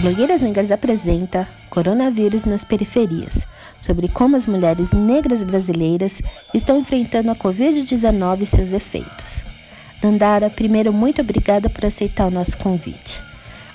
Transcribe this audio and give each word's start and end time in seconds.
Blogueiras 0.00 0.40
Negras 0.40 0.72
apresenta 0.72 1.46
Coronavírus 1.68 2.46
nas 2.46 2.64
Periferias, 2.64 3.46
sobre 3.78 4.08
como 4.08 4.34
as 4.34 4.46
mulheres 4.46 4.92
negras 4.92 5.42
brasileiras 5.42 6.22
estão 6.54 6.78
enfrentando 6.78 7.30
a 7.30 7.36
Covid-19 7.36 8.40
e 8.40 8.46
seus 8.46 8.72
efeitos. 8.72 9.44
Dandara, 10.00 10.48
primeiro, 10.48 10.90
muito 10.90 11.20
obrigada 11.20 11.68
por 11.68 11.84
aceitar 11.84 12.26
o 12.26 12.30
nosso 12.30 12.56
convite. 12.56 13.22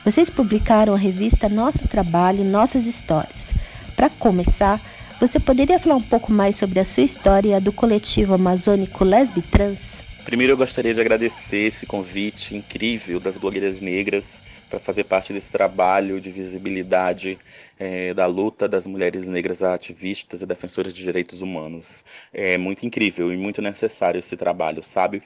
Vocês 0.04 0.30
publicaram 0.30 0.96
a 0.96 0.98
revista 0.98 1.48
Nosso 1.48 1.88
Trabalho, 1.88 2.44
Nossas 2.44 2.88
Histórias. 2.88 3.54
Para 3.96 4.10
começar, 4.10 4.82
você 5.20 5.40
poderia 5.40 5.80
falar 5.80 5.96
um 5.96 6.02
pouco 6.02 6.32
mais 6.32 6.56
sobre 6.56 6.80
a 6.80 6.86
sua 6.86 7.04
história 7.04 7.60
do 7.62 7.72
coletivo 7.72 8.34
amazônico 8.34 9.04
Lesbi 9.04 9.42
Trans? 9.42 10.04
Primeiro, 10.26 10.54
eu 10.54 10.58
gostaria 10.58 10.94
de 10.94 11.00
agradecer 11.00 11.68
esse 11.68 11.86
convite 11.86 12.56
incrível 12.56 13.20
das 13.20 13.38
blogueiras 13.38 13.80
negras 13.80 14.44
para 14.70 14.80
fazer 14.80 15.04
parte 15.04 15.32
desse 15.32 15.52
trabalho 15.52 16.20
de 16.20 16.32
visibilidade 16.32 17.38
é, 17.80 18.14
da 18.14 18.26
luta 18.26 18.68
das 18.68 18.88
mulheres 18.88 19.28
negras 19.28 19.62
ativistas 19.62 20.42
e 20.42 20.46
defensoras 20.46 20.94
de 20.94 21.04
direitos 21.04 21.42
humanos. 21.42 22.04
É 22.34 22.58
muito 22.58 22.86
incrível 22.86 23.32
e 23.32 23.38
muito 23.38 23.62
necessário 23.62 24.20
esse 24.20 24.36
trabalho, 24.36 24.84
sabe? 24.84 25.22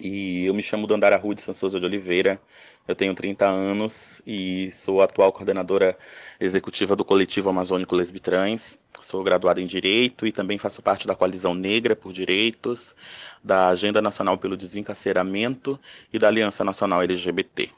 E 0.00 0.46
eu 0.46 0.54
me 0.54 0.62
chamo 0.62 0.86
Dandara 0.86 1.18
Rude 1.18 1.42
Sansouza 1.42 1.78
de 1.78 1.84
Oliveira, 1.84 2.40
eu 2.88 2.96
tenho 2.96 3.14
30 3.14 3.46
anos 3.46 4.22
e 4.26 4.70
sou 4.70 5.02
atual 5.02 5.30
coordenadora 5.30 5.94
executiva 6.40 6.96
do 6.96 7.04
coletivo 7.04 7.50
amazônico 7.50 7.94
Lesbitrans. 7.94 8.78
Sou 9.02 9.22
graduada 9.22 9.60
em 9.60 9.66
Direito 9.66 10.26
e 10.26 10.32
também 10.32 10.56
faço 10.56 10.80
parte 10.80 11.06
da 11.06 11.14
Coalizão 11.14 11.54
Negra 11.54 11.94
por 11.94 12.12
Direitos, 12.12 12.96
da 13.44 13.68
Agenda 13.68 14.00
Nacional 14.00 14.38
pelo 14.38 14.56
Desencarceramento 14.56 15.78
e 16.10 16.18
da 16.18 16.28
Aliança 16.28 16.64
Nacional 16.64 17.02
LGBT. 17.02 17.68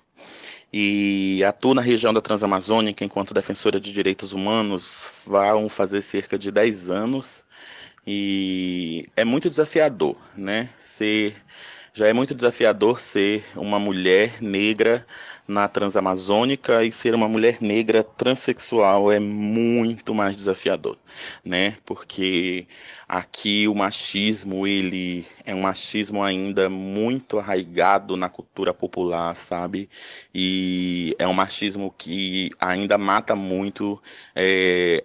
E 0.73 1.43
atuo 1.45 1.75
na 1.75 1.83
região 1.83 2.15
da 2.15 2.21
Transamazônica 2.21 3.05
enquanto 3.05 3.35
defensora 3.35 3.81
de 3.81 3.93
direitos 3.93 4.33
humanos 4.33 5.23
vão 5.27 5.69
fazer 5.69 6.01
cerca 6.01 6.39
de 6.39 6.51
10 6.51 6.89
anos. 6.89 7.45
E 8.07 9.09
é 9.17 9.25
muito 9.25 9.51
desafiador, 9.51 10.17
né? 10.37 10.71
Ser 10.79 11.37
já 11.95 12.07
é 12.09 12.13
muito 12.13 12.35
desafiador 12.35 13.01
ser 13.01 13.45
uma 13.55 13.79
mulher 13.79 14.43
negra 14.43 15.05
na 15.47 15.69
Transamazônica 15.69 16.83
e 16.85 16.91
ser 16.91 17.15
uma 17.15 17.29
mulher 17.29 17.59
negra 17.61 18.03
transexual 18.03 19.13
é 19.13 19.19
muito 19.19 20.15
mais 20.15 20.35
desafiador, 20.35 20.97
né? 21.45 21.77
Porque 21.85 22.67
aqui 23.07 23.69
o 23.69 23.75
machismo, 23.75 24.67
ele 24.67 25.27
é 25.45 25.55
um 25.55 25.63
machismo 25.63 26.23
ainda 26.23 26.71
muito 26.71 27.39
arraigado 27.39 28.17
na 28.17 28.29
cultura 28.29 28.73
popular, 28.73 29.35
sabe? 29.37 29.91
E 30.35 31.15
é 31.19 31.27
um 31.29 31.35
machismo 31.35 31.95
que 31.97 32.51
ainda 32.59 32.97
mata 32.97 33.37
muito, 33.37 34.01
é, 34.35 35.05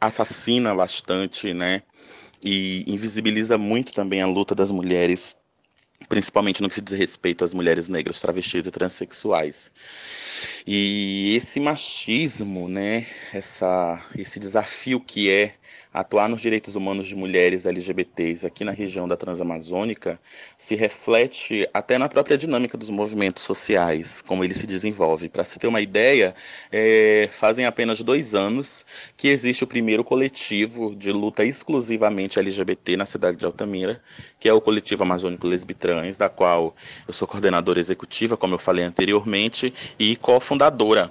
assassina 0.00 0.74
bastante, 0.74 1.54
né? 1.54 1.82
E 2.44 2.84
invisibiliza 2.86 3.56
muito 3.56 3.94
também 3.94 4.20
a 4.20 4.26
luta 4.26 4.54
das 4.54 4.70
mulheres 4.70 5.36
principalmente 6.08 6.62
no 6.62 6.68
que 6.68 6.74
se 6.74 6.80
diz 6.80 6.94
respeito 6.94 7.44
às 7.44 7.54
mulheres 7.54 7.88
negras, 7.88 8.20
travestis 8.20 8.66
e 8.66 8.70
transexuais. 8.70 9.72
E 10.66 11.34
esse 11.36 11.60
machismo, 11.60 12.68
né, 12.68 13.06
essa, 13.32 14.04
esse 14.16 14.38
desafio 14.38 15.00
que 15.00 15.30
é 15.30 15.54
atuar 15.92 16.28
nos 16.28 16.40
direitos 16.40 16.74
humanos 16.74 17.06
de 17.06 17.14
mulheres 17.14 17.66
LGBTs 17.66 18.46
aqui 18.46 18.64
na 18.64 18.72
região 18.72 19.06
da 19.06 19.16
Transamazônica 19.16 20.18
se 20.56 20.74
reflete 20.74 21.68
até 21.72 21.98
na 21.98 22.08
própria 22.08 22.38
dinâmica 22.38 22.78
dos 22.78 22.88
movimentos 22.88 23.42
sociais, 23.42 24.22
como 24.22 24.44
ele 24.44 24.54
se 24.54 24.66
desenvolve. 24.66 25.28
Para 25.28 25.44
se 25.44 25.58
ter 25.58 25.66
uma 25.66 25.80
ideia, 25.80 26.34
é, 26.70 27.28
fazem 27.30 27.66
apenas 27.66 28.00
dois 28.00 28.34
anos 28.34 28.86
que 29.16 29.28
existe 29.28 29.64
o 29.64 29.66
primeiro 29.66 30.02
coletivo 30.02 30.94
de 30.94 31.12
luta 31.12 31.44
exclusivamente 31.44 32.38
LGBT 32.38 32.96
na 32.96 33.06
cidade 33.06 33.36
de 33.36 33.44
Altamira, 33.44 34.00
que 34.40 34.48
é 34.48 34.52
o 34.52 34.60
coletivo 34.60 35.02
amazônico 35.02 35.46
Lesbitrans, 35.46 36.16
da 36.16 36.28
qual 36.28 36.74
eu 37.06 37.12
sou 37.12 37.28
coordenadora 37.28 37.78
executiva, 37.78 38.36
como 38.36 38.54
eu 38.54 38.58
falei 38.58 38.84
anteriormente, 38.84 39.72
e 39.98 40.16
cofundadora 40.16 41.10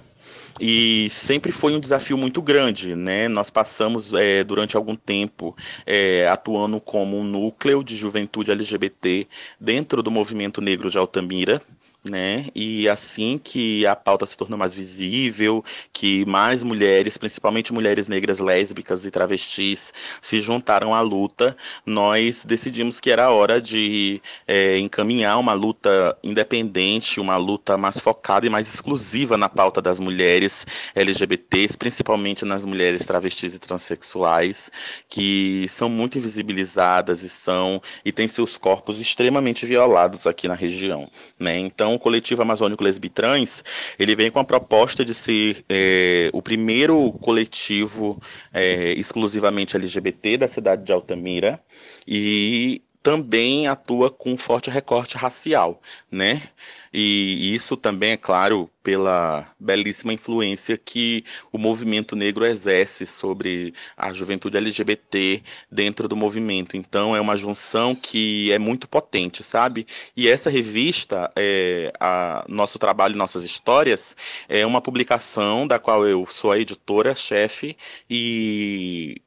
e 0.59 1.07
sempre 1.09 1.51
foi 1.51 1.75
um 1.75 1.79
desafio 1.79 2.17
muito 2.17 2.41
grande, 2.41 2.95
né? 2.95 3.27
Nós 3.27 3.49
passamos 3.49 4.13
é, 4.13 4.43
durante 4.43 4.75
algum 4.75 4.95
tempo 4.95 5.55
é, 5.85 6.27
atuando 6.27 6.79
como 6.79 7.17
um 7.17 7.23
núcleo 7.23 7.83
de 7.83 7.95
juventude 7.95 8.51
LGBT 8.51 9.27
dentro 9.59 10.03
do 10.03 10.11
movimento 10.11 10.61
negro 10.61 10.89
de 10.89 10.97
Altamira, 10.97 11.61
né? 12.09 12.47
E 12.55 12.89
assim 12.89 13.37
que 13.37 13.85
a 13.85 13.95
pauta 13.95 14.25
se 14.25 14.35
tornou 14.35 14.57
mais 14.57 14.73
visível, 14.73 15.63
que 15.93 16.25
mais 16.25 16.63
mulheres, 16.63 17.17
principalmente 17.17 17.71
mulheres 17.71 18.07
negras 18.07 18.39
lésbicas 18.39 19.05
e 19.05 19.11
travestis, 19.11 19.93
se 20.21 20.41
juntaram 20.41 20.95
à 20.95 21.01
luta, 21.01 21.55
nós 21.85 22.43
decidimos 22.43 22.99
que 22.99 23.11
era 23.11 23.29
hora 23.29 23.61
de 23.61 24.21
é, 24.47 24.79
encaminhar 24.79 25.37
uma 25.37 25.53
luta 25.53 26.17
independente, 26.23 27.19
uma 27.19 27.37
luta 27.37 27.77
mais 27.77 27.99
focada 27.99 28.47
e 28.47 28.49
mais 28.49 28.67
exclusiva 28.67 29.37
na 29.37 29.47
pauta 29.47 29.81
das 29.81 29.99
mulheres 29.99 30.65
LGBTs, 30.95 31.77
principalmente 31.77 32.45
nas 32.45 32.65
mulheres 32.65 33.05
travestis 33.05 33.53
e 33.53 33.59
transexuais, 33.59 34.71
que 35.07 35.67
são 35.69 35.87
muito 35.87 36.17
invisibilizadas 36.17 37.23
e 37.23 37.29
são 37.29 37.81
e 38.03 38.11
têm 38.11 38.27
seus 38.27 38.57
corpos 38.57 38.99
extremamente 38.99 39.65
violados 39.65 40.25
aqui 40.25 40.47
na 40.47 40.55
região, 40.55 41.09
né? 41.39 41.57
Então 41.59 41.90
então, 41.91 41.95
o 41.95 41.99
coletivo 41.99 42.41
amazônico 42.41 42.83
Lesbitrans, 42.83 43.63
ele 43.99 44.15
vem 44.15 44.31
com 44.31 44.39
a 44.39 44.43
proposta 44.43 45.03
de 45.03 45.13
ser 45.13 45.63
é, 45.67 46.29
o 46.33 46.41
primeiro 46.41 47.11
coletivo 47.21 48.21
é, 48.53 48.93
exclusivamente 48.93 49.75
LGBT 49.75 50.37
da 50.37 50.47
cidade 50.47 50.83
de 50.83 50.93
Altamira. 50.93 51.59
E 52.07 52.81
também 53.03 53.67
atua 53.67 54.11
com 54.11 54.37
forte 54.37 54.69
recorte 54.69 55.17
racial, 55.17 55.81
né? 56.11 56.49
E 56.93 57.53
isso 57.55 57.77
também 57.77 58.11
é 58.11 58.17
claro 58.17 58.69
pela 58.83 59.49
belíssima 59.59 60.13
influência 60.13 60.77
que 60.77 61.23
o 61.51 61.57
movimento 61.57 62.15
negro 62.15 62.45
exerce 62.45 63.05
sobre 63.05 63.73
a 63.95 64.11
juventude 64.11 64.57
LGBT 64.57 65.41
dentro 65.71 66.07
do 66.07 66.15
movimento. 66.15 66.75
Então 66.75 67.15
é 67.15 67.21
uma 67.21 67.37
junção 67.37 67.95
que 67.95 68.51
é 68.51 68.59
muito 68.59 68.87
potente, 68.87 69.43
sabe? 69.43 69.87
E 70.15 70.27
essa 70.27 70.49
revista, 70.49 71.31
é, 71.35 71.93
a 71.99 72.45
nosso 72.47 72.77
trabalho, 72.77 73.15
nossas 73.15 73.43
histórias, 73.43 74.15
é 74.49 74.65
uma 74.65 74.81
publicação 74.81 75.65
da 75.65 75.79
qual 75.79 76.05
eu 76.05 76.25
sou 76.25 76.51
a 76.51 76.59
editora 76.59 77.15
chefe 77.15 77.77
e 78.09 79.21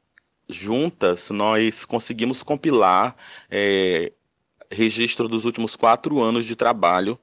juntas 0.49 1.31
nós 1.31 1.84
conseguimos 1.84 2.43
compilar 2.43 3.16
é, 3.50 4.12
registro 4.71 5.28
dos 5.28 5.44
últimos 5.44 5.77
quatro 5.77 6.21
anos 6.21 6.44
de 6.44 6.56
trabalho 6.56 7.19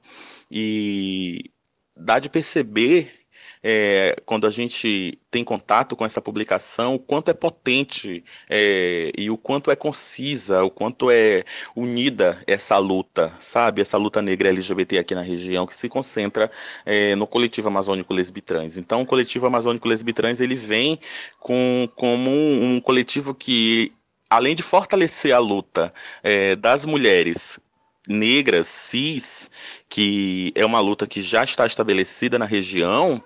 e 0.50 1.50
dá 1.96 2.18
de 2.18 2.28
perceber 2.28 3.21
é, 3.62 4.16
quando 4.26 4.46
a 4.46 4.50
gente 4.50 5.18
tem 5.30 5.44
contato 5.44 5.94
com 5.94 6.04
essa 6.04 6.20
publicação, 6.20 6.96
o 6.96 6.98
quanto 6.98 7.30
é 7.30 7.34
potente 7.34 8.24
é, 8.50 9.12
e 9.16 9.30
o 9.30 9.38
quanto 9.38 9.70
é 9.70 9.76
concisa, 9.76 10.64
o 10.64 10.70
quanto 10.70 11.10
é 11.10 11.44
unida 11.76 12.42
essa 12.46 12.76
luta, 12.78 13.32
sabe? 13.38 13.80
Essa 13.80 13.96
luta 13.96 14.20
negra 14.20 14.48
LGBT 14.48 14.98
aqui 14.98 15.14
na 15.14 15.22
região, 15.22 15.66
que 15.66 15.76
se 15.76 15.88
concentra 15.88 16.50
é, 16.84 17.14
no 17.14 17.26
coletivo 17.26 17.68
amazônico 17.68 18.12
Lesbitrans. 18.12 18.76
Então, 18.78 19.02
o 19.02 19.06
coletivo 19.06 19.46
amazônico 19.46 19.86
Lesbitrans, 19.88 20.40
ele 20.40 20.56
vem 20.56 20.98
com, 21.38 21.88
como 21.94 22.30
um, 22.30 22.74
um 22.74 22.80
coletivo 22.80 23.34
que, 23.34 23.92
além 24.28 24.56
de 24.56 24.62
fortalecer 24.62 25.34
a 25.34 25.38
luta 25.38 25.92
é, 26.22 26.56
das 26.56 26.84
mulheres 26.84 27.60
negras, 28.08 28.66
cis, 28.66 29.48
que 29.88 30.52
é 30.56 30.66
uma 30.66 30.80
luta 30.80 31.06
que 31.06 31.20
já 31.20 31.44
está 31.44 31.64
estabelecida 31.64 32.38
na 32.38 32.44
região, 32.44 33.22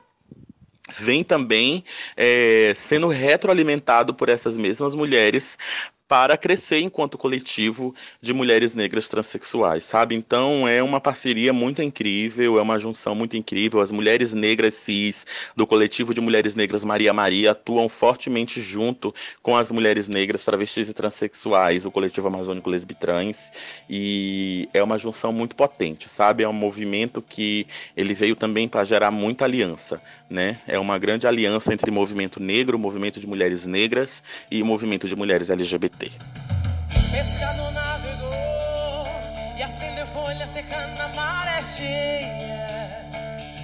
vem 0.93 1.25
também 1.25 1.83
é, 2.17 2.73
sendo 2.77 3.09
retroalimentado 3.09 4.15
por 4.15 4.29
essas 4.29 4.57
mesmas 4.57 4.95
mulheres 4.95 5.59
para 6.09 6.37
crescer 6.37 6.81
enquanto 6.81 7.19
coletivo 7.19 7.95
de 8.21 8.33
mulheres 8.33 8.75
negras 8.75 9.09
transexuais, 9.09 9.85
sabe? 9.85 10.15
Então 10.15 10.69
é 10.69 10.83
uma 10.83 11.01
parceria 11.01 11.53
muito 11.53 11.83
incrível, 11.83 12.59
é 12.59 12.63
uma 12.63 12.79
junção 12.79 13.15
muito 13.15 13.37
incrível. 13.37 13.81
As 13.81 13.91
mulheres 13.91 14.33
negras 14.33 14.75
cis 14.75 15.27
do 15.57 15.67
coletivo 15.67 16.15
de 16.15 16.21
mulheres 16.21 16.55
negras 16.55 16.85
Maria 16.85 17.13
Maria 17.13 17.53
atuam 17.53 17.89
fortemente 17.89 18.61
junto 18.61 19.13
com 19.43 19.57
as 19.57 19.71
mulheres 19.71 20.09
negras 20.09 20.45
travestis 20.45 20.89
e 20.89 20.95
transexuais, 20.95 21.87
o 21.87 21.91
coletivo 21.91 22.29
amazônico 22.29 22.71
Lesbitrans, 22.71 23.51
e 23.91 24.69
é 24.73 24.83
uma 24.83 24.99
junção 24.99 25.33
muito 25.33 25.57
potente, 25.57 26.09
sabe? 26.09 26.43
É 26.43 26.49
um 26.49 26.53
movimento 26.53 27.21
que 27.21 27.67
ele 27.97 28.15
veio 28.15 28.37
também 28.37 28.69
para 28.69 28.85
gerar 28.85 29.11
muita 29.11 29.45
aliança, 29.45 30.01
né? 30.31 30.61
É 30.67 30.79
uma 30.79 30.99
grande 30.99 31.27
aliança 31.27 31.73
entre 31.73 31.91
o 31.91 31.95
movimento 31.95 32.41
negro, 32.41 32.77
o 32.77 32.81
movimento 32.81 33.19
de 33.19 33.27
mulheres 33.27 33.67
negras 33.67 34.23
e 34.51 34.63
o 34.63 34.67
movimento 34.67 35.09
de 35.09 35.17
mulheres 35.17 35.51
LGBT. 35.51 35.96
Pesca 35.99 37.53
no 37.55 37.71
navio 37.71 38.27
acender 39.65 40.05
folha 40.07 40.47
secando 40.47 41.01
a 41.01 41.09
maré 41.09 41.63
cheia 41.63 43.01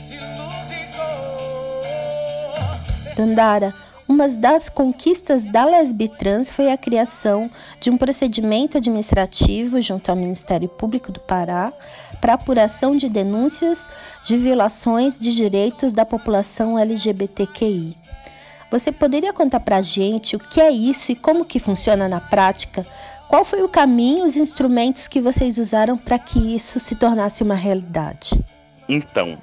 de 0.09 0.19
luz 0.19 0.71
e 0.71 0.87
cor. 0.97 1.85
Dandara, 3.17 3.75
uma 4.09 4.27
das 4.29 4.69
conquistas 4.69 5.45
da 5.45 5.65
Lesbitrans 5.65 6.53
foi 6.53 6.73
a 6.73 6.77
criação 6.77 7.49
de 7.79 7.89
um 7.91 7.97
procedimento 7.97 8.79
administrativo 8.79 9.81
junto 9.81 10.11
ao 10.11 10.17
Ministério 10.17 10.69
Público 10.69 11.13
do 11.13 11.21
Pará 11.21 11.73
para 12.21 12.35
apuração 12.35 12.97
de 12.97 13.09
denúncias 13.09 13.89
de 14.25 14.37
violações 14.37 15.21
de 15.21 15.33
direitos 15.35 15.93
da 15.93 16.05
população 16.05 16.77
LGBTQI. 16.79 18.02
Você 18.73 18.91
poderia 18.91 19.35
contar 19.35 19.61
para 19.61 19.77
a 19.77 19.83
gente 19.83 20.35
o 20.35 20.39
que 20.39 20.59
é 20.59 20.71
isso 20.71 21.13
e 21.13 21.15
como 21.15 21.45
que 21.45 21.61
funciona 21.61 22.09
na 22.09 22.19
prática? 22.19 22.87
Qual 23.29 23.45
foi 23.45 23.63
o 23.63 23.69
caminho, 23.69 24.25
os 24.25 24.35
instrumentos 24.35 25.07
que 25.07 25.21
vocês 25.21 25.59
usaram 25.59 25.99
para 25.99 26.19
que 26.19 26.57
isso 26.57 26.81
se 26.81 26.95
tornasse 26.95 27.43
uma 27.43 27.55
realidade? 27.55 28.43
Então, 28.89 29.37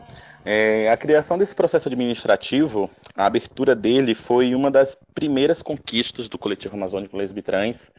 é, 0.44 0.90
a 0.90 0.98
criação 0.98 1.38
desse 1.38 1.54
processo 1.54 1.88
administrativo, 1.88 2.90
a 3.16 3.28
abertura 3.28 3.76
dele 3.76 4.16
foi 4.16 4.56
uma 4.56 4.72
das 4.72 4.98
primeiras 5.14 5.62
conquistas 5.62 6.28
do 6.28 6.40
coletivo 6.40 6.76
amazônico 6.76 7.16
Lesbitrans 7.16 7.92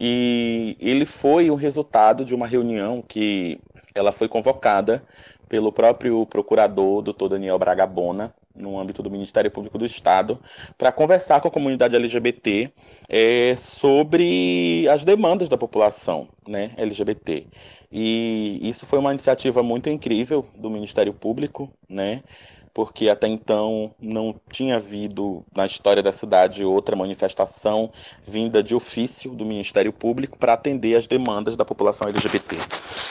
e 0.00 0.78
ele 0.80 1.04
foi 1.04 1.50
o 1.50 1.56
resultado 1.56 2.24
de 2.24 2.34
uma 2.34 2.46
reunião 2.46 3.04
que 3.06 3.60
ela 3.94 4.12
foi 4.12 4.28
convocada 4.28 5.04
pelo 5.46 5.70
próprio 5.72 6.24
procurador, 6.24 7.02
doutor 7.02 7.28
Daniel 7.28 7.58
Bragabona, 7.58 8.32
no 8.60 8.78
âmbito 8.78 9.02
do 9.02 9.10
Ministério 9.10 9.50
Público 9.50 9.78
do 9.78 9.84
Estado, 9.84 10.38
para 10.76 10.92
conversar 10.92 11.40
com 11.40 11.48
a 11.48 11.50
comunidade 11.50 11.96
LGBT 11.96 12.72
é, 13.08 13.54
sobre 13.56 14.86
as 14.88 15.04
demandas 15.04 15.48
da 15.48 15.56
população 15.56 16.28
né, 16.46 16.70
LGBT. 16.76 17.46
E 17.92 18.60
isso 18.62 18.86
foi 18.86 18.98
uma 18.98 19.10
iniciativa 19.10 19.62
muito 19.62 19.88
incrível 19.88 20.46
do 20.54 20.70
Ministério 20.70 21.12
Público, 21.12 21.70
né? 21.88 22.22
Porque 22.72 23.08
até 23.08 23.26
então 23.26 23.94
não 24.00 24.38
tinha 24.50 24.76
havido 24.76 25.44
na 25.54 25.66
história 25.66 26.02
da 26.02 26.12
cidade 26.12 26.64
outra 26.64 26.96
manifestação 26.96 27.90
vinda 28.22 28.62
de 28.62 28.74
ofício 28.74 29.32
do 29.32 29.44
Ministério 29.44 29.92
Público 29.92 30.38
para 30.38 30.52
atender 30.52 30.96
as 30.96 31.06
demandas 31.06 31.56
da 31.56 31.64
população 31.64 32.08
LGBT. 32.08 32.56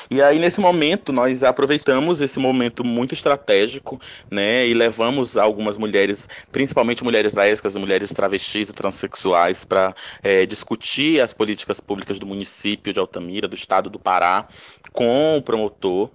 E 0.10 0.22
aí 0.22 0.40
nesse 0.40 0.60
momento 0.60 1.12
nós 1.12 1.44
aproveitamos 1.44 2.22
esse 2.22 2.40
momento 2.40 2.84
muito 2.84 3.14
estratégico, 3.14 4.00
né, 4.30 4.68
e 4.68 4.74
levamos 4.74 5.38
algumas 5.38 5.78
mulheres, 5.78 6.28
principalmente 6.52 7.04
mulheres 7.04 7.34
lésbicas, 7.34 7.76
mulheres 7.76 8.14
travestis 8.14 8.70
e 8.70 8.74
transexuais, 8.74 9.66
para 9.66 9.94
é, 10.24 10.46
discutir 10.46 11.22
as 11.22 11.34
políticas 11.34 11.80
públicas 11.80 12.20
do 12.20 12.26
município 12.26 12.94
de 12.94 13.00
Altamira, 13.00 13.48
do 13.48 13.56
estado 13.56 13.90
do 13.90 14.00
Pará, 14.00 14.48
com 14.92 15.38
o 15.38 15.42
promotor. 15.42 16.10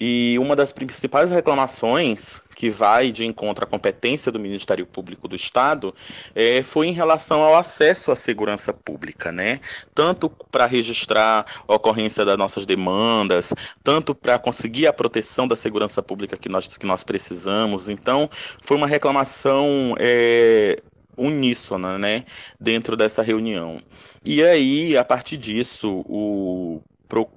E 0.00 0.36
uma 0.38 0.54
das 0.54 0.72
principais 0.72 1.30
reclamações 1.30 2.40
que 2.54 2.70
vai 2.70 3.10
de 3.10 3.24
encontro 3.24 3.64
à 3.64 3.66
competência 3.66 4.30
do 4.30 4.38
Ministério 4.38 4.86
Público 4.86 5.28
do 5.28 5.36
Estado, 5.36 5.94
é, 6.34 6.62
foi 6.62 6.88
em 6.88 6.92
relação 6.92 7.42
ao 7.42 7.56
acesso 7.56 8.10
à 8.10 8.16
segurança 8.16 8.72
pública, 8.72 9.32
né? 9.32 9.60
Tanto 9.94 10.30
para 10.50 10.66
registrar 10.66 11.44
a 11.66 11.74
ocorrência 11.74 12.24
das 12.24 12.38
nossas 12.38 12.64
demandas, 12.64 13.52
tanto 13.82 14.14
para 14.14 14.38
conseguir 14.38 14.86
a 14.86 14.92
proteção 14.92 15.46
da 15.48 15.56
segurança 15.56 16.02
pública 16.02 16.36
que 16.36 16.48
nós, 16.48 16.66
que 16.66 16.86
nós 16.86 17.04
precisamos. 17.04 17.88
Então, 17.88 18.30
foi 18.62 18.76
uma 18.76 18.86
reclamação 18.86 19.94
é, 19.98 20.80
uníssona, 21.16 21.98
né, 21.98 22.24
dentro 22.60 22.96
dessa 22.96 23.22
reunião. 23.22 23.80
E 24.24 24.42
aí, 24.42 24.96
a 24.96 25.04
partir 25.04 25.36
disso, 25.36 26.04
o 26.06 26.80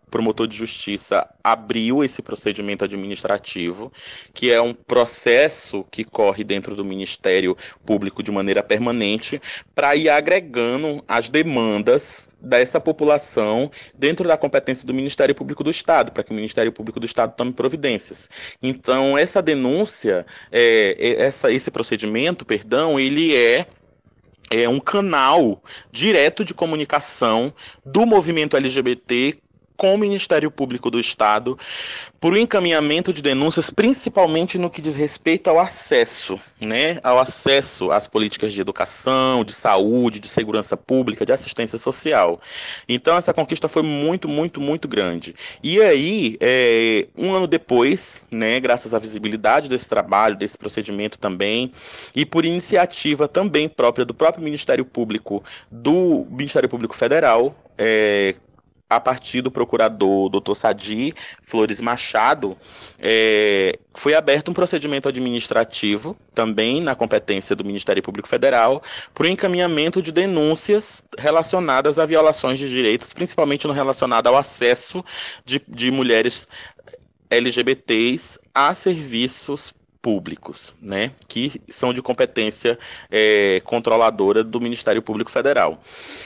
promotor 0.10 0.48
de 0.48 0.56
justiça 0.56 1.28
abriu 1.44 2.04
esse 2.04 2.22
procedimento 2.22 2.84
administrativo, 2.84 3.92
que 4.34 4.52
é 4.52 4.62
um 4.62 4.74
processo 4.74 5.86
que 5.92 6.04
corre 6.04 6.44
dentro 6.44 6.76
do 6.76 6.84
Ministério 6.84 7.56
Público 7.86 8.24
de 8.24 8.32
maneira 8.32 8.64
permanente, 8.64 9.42
para 9.76 9.96
ir 9.96 10.10
agregando 10.10 11.04
as 11.08 11.30
demandas 11.30 12.30
dessa 12.42 12.80
população 12.80 13.70
dentro 13.98 14.28
da 14.28 14.38
competência 14.38 14.88
do 14.88 14.94
Ministério 14.94 15.36
Público 15.36 15.64
do 15.64 15.70
Estado, 15.70 16.12
para 16.12 16.24
que 16.24 16.32
o 16.32 16.36
Ministério 16.36 16.72
Público 16.72 17.00
do 17.00 17.06
Estado 17.06 17.34
tome 17.36 17.54
providências. 17.54 18.30
Então, 18.62 19.18
essa 19.18 19.42
denúncia, 19.42 20.26
é, 20.52 20.96
é 20.98 21.22
essa, 21.22 21.52
esse 21.52 21.70
procedimento, 21.70 22.46
perdão, 22.46 23.00
ele 23.00 23.36
é 23.36 23.68
é 24.50 24.68
um 24.68 24.80
canal 24.80 25.62
direto 25.92 26.44
de 26.44 26.54
comunicação 26.54 27.54
do 27.86 28.06
movimento 28.06 28.56
LGBT 28.56 29.38
com 29.78 29.94
o 29.94 29.98
Ministério 29.98 30.50
Público 30.50 30.90
do 30.90 31.00
Estado 31.00 31.58
por 32.20 32.36
encaminhamento 32.36 33.14
de 33.14 33.22
denúncias, 33.22 33.70
principalmente 33.70 34.58
no 34.58 34.72
que 34.72 34.82
diz 34.82 34.96
respeito 34.96 35.50
ao 35.50 35.60
acesso, 35.60 36.40
né, 36.60 37.00
ao 37.04 37.20
acesso 37.20 37.92
às 37.92 38.08
políticas 38.08 38.52
de 38.52 38.60
educação, 38.60 39.44
de 39.44 39.54
saúde, 39.54 40.20
de 40.20 40.28
segurança 40.28 40.76
pública, 40.76 41.26
de 41.26 41.32
assistência 41.32 41.78
social. 41.78 42.42
Então 42.90 43.16
essa 43.16 43.34
conquista 43.34 43.68
foi 43.68 43.84
muito, 43.84 44.28
muito, 44.28 44.60
muito 44.60 44.88
grande. 44.88 45.36
E 45.62 45.80
aí, 45.80 46.38
é, 46.40 47.08
um 47.16 47.34
ano 47.34 47.46
depois, 47.46 48.22
né, 48.32 48.60
graças 48.60 48.96
à 48.96 49.00
visibilidade 49.00 49.70
desse 49.70 49.88
trabalho, 49.88 50.36
desse 50.36 50.58
procedimento 50.58 51.20
também, 51.20 51.72
e 52.16 52.26
por 52.26 52.46
iniciativa 52.46 53.28
também 53.28 53.70
própria 53.70 54.06
do 54.06 54.14
próprio 54.14 54.44
Ministério 54.44 54.84
Público, 54.84 55.44
do 55.70 56.26
Ministério 56.32 56.68
Público 56.68 56.96
Federal, 56.96 57.56
é, 57.78 58.34
a 58.90 59.00
partir 59.00 59.42
do 59.42 59.52
procurador 59.52 60.30
Dr. 60.30 60.56
Sadi 60.56 61.14
Flores 61.42 61.82
Machado, 61.82 62.58
é, 62.98 63.78
foi 63.94 64.14
aberto 64.14 64.50
um 64.50 64.54
procedimento 64.54 65.10
administrativo, 65.10 66.16
também 66.34 66.82
na 66.82 66.96
competência 66.96 67.56
do 67.56 67.66
Ministério 67.66 68.02
Público 68.02 68.28
Federal, 68.28 68.82
por 69.14 69.26
encaminhamento 69.26 70.02
de 70.02 70.12
denúncias 70.12 71.04
relacionadas 71.18 72.00
a 72.00 72.06
violações 72.06 72.60
de 72.60 72.70
direitos, 72.70 73.12
principalmente 73.12 73.68
no 73.68 73.74
relacionado 73.74 74.28
ao 74.28 74.38
acesso 74.38 75.04
de, 75.44 75.62
de 75.68 75.92
mulheres 75.92 76.48
LGBTs 77.30 78.40
a 78.54 78.74
serviços 78.74 79.74
públicos, 80.08 80.74
né, 80.82 81.12
que 81.28 81.62
são 81.68 81.92
de 81.92 82.02
competência 82.02 82.80
é, 83.12 83.62
controladora 83.66 84.42
do 84.42 84.62
Ministério 84.62 85.02
Público 85.02 85.30
Federal. 85.30 85.82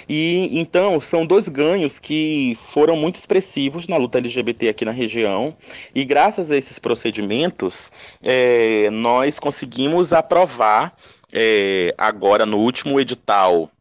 E 0.08 0.52
então 0.52 1.00
são 1.00 1.26
dois 1.26 1.50
ganhos 1.50 1.98
que 1.98 2.56
foram 2.64 2.96
muito 2.96 3.16
expressivos 3.16 3.88
na 3.88 3.98
luta 3.98 4.20
LGBT 4.20 4.70
aqui 4.70 4.86
na 4.86 4.92
região. 4.92 5.58
E 5.96 6.06
graças 6.06 6.52
a 6.52 6.58
esses 6.58 6.78
procedimentos, 6.78 7.92
é, 8.22 8.88
nós 8.92 9.40
conseguimos 9.40 10.14
aprovar 10.14 10.96
é, 11.34 11.92
agora 11.98 12.46
no 12.46 12.60
último 12.60 13.00
edital 13.00 13.72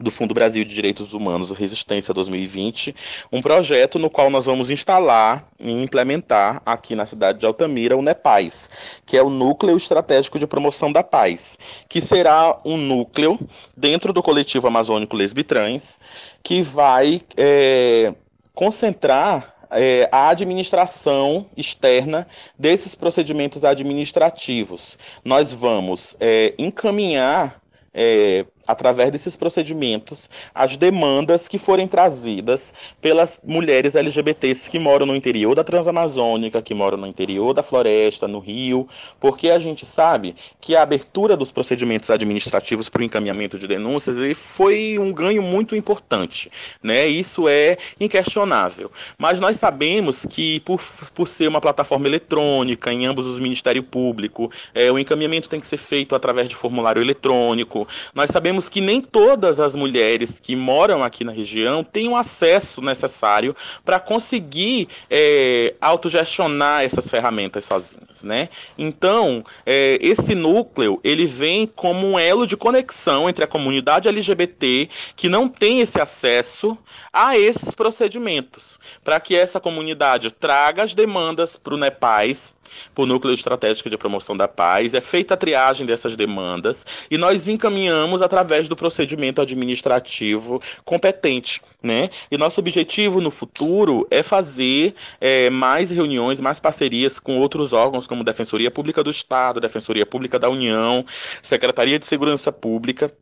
do 0.00 0.10
Fundo 0.10 0.34
Brasil 0.34 0.64
de 0.64 0.74
Direitos 0.74 1.14
Humanos, 1.14 1.50
Resistência 1.52 2.12
2020, 2.12 2.94
um 3.32 3.40
projeto 3.40 3.98
no 3.98 4.10
qual 4.10 4.28
nós 4.28 4.46
vamos 4.46 4.68
instalar 4.68 5.46
e 5.58 5.70
implementar 5.70 6.60
aqui 6.66 6.96
na 6.96 7.06
cidade 7.06 7.38
de 7.38 7.46
Altamira 7.46 7.96
o 7.96 8.02
NEPAIS, 8.02 8.70
que 9.06 9.16
é 9.16 9.22
o 9.22 9.30
Núcleo 9.30 9.76
Estratégico 9.76 10.38
de 10.38 10.46
Promoção 10.46 10.90
da 10.90 11.04
Paz, 11.04 11.58
que 11.88 12.00
será 12.00 12.58
um 12.64 12.76
núcleo 12.76 13.38
dentro 13.76 14.12
do 14.12 14.22
coletivo 14.22 14.66
amazônico 14.66 15.16
Lesbitrans, 15.16 16.00
que 16.42 16.60
vai 16.60 17.22
é, 17.36 18.12
concentrar 18.52 19.54
é, 19.70 20.08
a 20.10 20.28
administração 20.28 21.46
externa 21.56 22.26
desses 22.58 22.94
procedimentos 22.96 23.64
administrativos. 23.64 24.98
Nós 25.24 25.52
vamos 25.52 26.16
é, 26.18 26.52
encaminhar 26.58 27.60
é, 27.92 28.44
através 28.66 29.10
desses 29.10 29.36
procedimentos, 29.36 30.28
as 30.54 30.76
demandas 30.76 31.48
que 31.48 31.58
forem 31.58 31.86
trazidas 31.86 32.72
pelas 33.00 33.38
mulheres 33.44 33.94
LGBTs 33.94 34.70
que 34.70 34.78
moram 34.78 35.06
no 35.06 35.16
interior 35.16 35.54
da 35.54 35.64
Transamazônica, 35.64 36.62
que 36.62 36.74
moram 36.74 36.98
no 36.98 37.06
interior 37.06 37.52
da 37.52 37.62
floresta, 37.62 38.28
no 38.28 38.38
Rio, 38.38 38.88
porque 39.20 39.50
a 39.50 39.58
gente 39.58 39.84
sabe 39.84 40.34
que 40.60 40.74
a 40.74 40.82
abertura 40.82 41.36
dos 41.36 41.50
procedimentos 41.50 42.10
administrativos 42.10 42.88
para 42.88 43.02
o 43.02 43.04
encaminhamento 43.04 43.58
de 43.58 43.66
denúncias 43.66 44.16
foi 44.36 44.98
um 44.98 45.12
ganho 45.12 45.42
muito 45.42 45.76
importante, 45.76 46.50
né? 46.82 47.06
Isso 47.06 47.48
é 47.48 47.76
inquestionável. 48.00 48.90
Mas 49.18 49.40
nós 49.40 49.56
sabemos 49.56 50.24
que 50.24 50.60
por, 50.60 50.80
por 51.14 51.28
ser 51.28 51.48
uma 51.48 51.60
plataforma 51.60 52.06
eletrônica 52.06 52.92
em 52.92 53.06
ambos 53.06 53.26
os 53.26 53.38
Ministérios 53.38 53.84
Públicos, 53.90 54.54
é, 54.74 54.90
o 54.90 54.98
encaminhamento 54.98 55.48
tem 55.48 55.60
que 55.60 55.66
ser 55.66 55.76
feito 55.76 56.14
através 56.14 56.48
de 56.48 56.56
formulário 56.56 57.02
eletrônico. 57.02 57.86
Nós 58.14 58.30
sabemos 58.30 58.53
sabemos 58.54 58.68
que 58.68 58.80
nem 58.80 59.00
todas 59.00 59.58
as 59.58 59.74
mulheres 59.74 60.38
que 60.38 60.54
moram 60.54 61.02
aqui 61.02 61.24
na 61.24 61.32
região 61.32 61.82
têm 61.82 62.08
o 62.08 62.16
acesso 62.16 62.80
necessário 62.80 63.54
para 63.84 63.98
conseguir 63.98 64.88
é, 65.10 65.74
autogestionar 65.80 66.84
essas 66.84 67.10
ferramentas 67.10 67.64
sozinhas, 67.64 68.22
né? 68.22 68.48
Então, 68.78 69.44
é, 69.66 69.98
esse 70.00 70.34
núcleo, 70.34 71.00
ele 71.02 71.26
vem 71.26 71.66
como 71.66 72.06
um 72.06 72.18
elo 72.18 72.46
de 72.46 72.56
conexão 72.56 73.28
entre 73.28 73.42
a 73.42 73.48
comunidade 73.48 74.08
LGBT 74.08 74.88
que 75.16 75.28
não 75.28 75.48
tem 75.48 75.80
esse 75.80 76.00
acesso 76.00 76.78
a 77.12 77.36
esses 77.36 77.74
procedimentos, 77.74 78.78
para 79.02 79.18
que 79.18 79.34
essa 79.34 79.58
comunidade 79.58 80.30
traga 80.30 80.84
as 80.84 80.94
demandas 80.94 81.56
para 81.56 81.74
o 81.74 81.78
NEPAIS, 81.78 82.54
o 82.96 83.06
Núcleo 83.06 83.34
Estratégico 83.34 83.90
de 83.90 83.96
Promoção 83.96 84.36
da 84.36 84.48
Paz, 84.48 84.94
é 84.94 85.00
feita 85.00 85.34
a 85.34 85.36
triagem 85.36 85.86
dessas 85.86 86.16
demandas 86.16 86.86
e 87.10 87.18
nós 87.18 87.48
encaminhamos 87.48 88.22
através 88.22 88.68
do 88.68 88.76
procedimento 88.76 89.40
administrativo 89.40 90.60
competente. 90.84 91.60
Né? 91.82 92.10
E 92.30 92.38
nosso 92.38 92.60
objetivo 92.60 93.20
no 93.20 93.30
futuro 93.30 94.06
é 94.10 94.22
fazer 94.22 94.94
é, 95.20 95.50
mais 95.50 95.90
reuniões, 95.90 96.40
mais 96.40 96.58
parcerias 96.60 97.18
com 97.18 97.38
outros 97.38 97.72
órgãos, 97.72 98.06
como 98.06 98.24
Defensoria 98.24 98.70
Pública 98.70 99.02
do 99.02 99.10
Estado, 99.10 99.60
Defensoria 99.60 100.06
Pública 100.06 100.38
da 100.38 100.48
União, 100.48 101.04
Secretaria 101.42 101.98
de 101.98 102.06
Segurança 102.06 102.50
Pública 102.50 103.12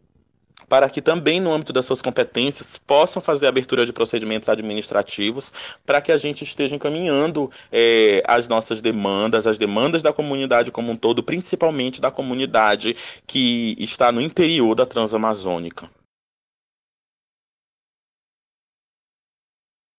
para 0.73 0.89
que 0.89 1.03
também, 1.03 1.39
no 1.39 1.53
âmbito 1.53 1.71
das 1.71 1.85
suas 1.85 2.01
competências, 2.01 2.79
possam 2.79 3.21
fazer 3.21 3.45
a 3.45 3.51
abertura 3.51 3.85
de 3.85 3.93
procedimentos 3.93 4.49
administrativos, 4.49 5.53
para 5.85 6.01
que 6.01 6.11
a 6.11 6.17
gente 6.17 6.45
esteja 6.45 6.75
encaminhando 6.75 7.51
é, 7.71 8.23
as 8.27 8.49
nossas 8.49 8.81
demandas, 8.81 9.47
as 9.47 9.59
demandas 9.59 10.03
da 10.03 10.15
comunidade 10.15 10.71
como 10.71 10.91
um 10.91 10.97
todo, 10.97 11.23
principalmente 11.23 12.01
da 12.01 12.11
comunidade 12.11 12.97
que 13.27 13.77
está 13.79 14.11
no 14.11 14.19
interior 14.19 14.75
da 14.75 14.87
Transamazônica. 14.87 15.91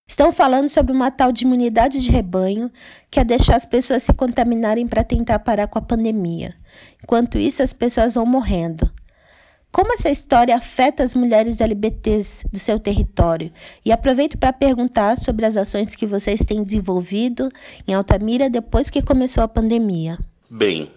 Estão 0.09 0.31
falando 0.31 0.69
sobre 0.69 0.91
uma 0.91 1.11
tal 1.11 1.31
de 1.31 1.43
imunidade 1.43 1.99
de 1.99 2.09
rebanho, 2.09 2.71
que 3.11 3.19
é 3.19 3.23
deixar 3.23 3.57
as 3.57 3.65
pessoas 3.67 4.01
se 4.01 4.13
contaminarem 4.13 4.87
para 4.87 5.03
tentar 5.03 5.37
parar 5.37 5.67
com 5.67 5.77
a 5.77 5.83
pandemia. 5.83 6.55
Enquanto 7.03 7.37
isso, 7.37 7.61
as 7.61 7.73
pessoas 7.73 8.15
vão 8.15 8.25
morrendo. 8.25 8.91
Como 9.73 9.91
essa 9.91 10.07
história 10.07 10.55
afeta 10.55 11.01
as 11.01 11.15
mulheres 11.15 11.59
LGBTs 11.59 12.45
do 12.51 12.59
seu 12.59 12.79
território? 12.79 13.51
E 13.83 13.91
aproveito 13.91 14.37
para 14.37 14.53
perguntar 14.53 15.17
sobre 15.17 15.47
as 15.47 15.57
ações 15.57 15.95
que 15.95 16.05
vocês 16.05 16.45
têm 16.45 16.61
desenvolvido 16.61 17.49
em 17.87 17.91
Altamira 17.95 18.51
depois 18.51 18.91
que 18.91 19.01
começou 19.01 19.43
a 19.43 19.47
pandemia. 19.47 20.19
Bem, 20.47 20.91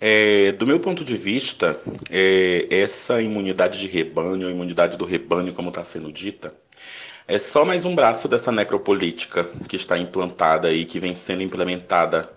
é, 0.00 0.52
do 0.52 0.64
meu 0.64 0.78
ponto 0.78 1.04
de 1.04 1.16
vista, 1.16 1.76
é, 2.08 2.68
essa 2.70 3.20
imunidade 3.20 3.80
de 3.80 3.88
rebanho, 3.88 4.46
a 4.46 4.52
imunidade 4.52 4.96
do 4.96 5.04
rebanho, 5.04 5.52
como 5.52 5.70
está 5.70 5.82
sendo 5.82 6.12
dita, 6.12 6.54
é 7.26 7.36
só 7.36 7.64
mais 7.64 7.84
um 7.84 7.96
braço 7.96 8.28
dessa 8.28 8.52
necropolítica 8.52 9.42
que 9.68 9.74
está 9.74 9.98
implantada 9.98 10.72
e 10.72 10.84
que 10.84 11.00
vem 11.00 11.16
sendo 11.16 11.42
implementada 11.42 12.30